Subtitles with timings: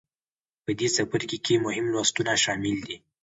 [0.63, 2.97] په دې څپرکې کې مهم لوستونه شامل دي.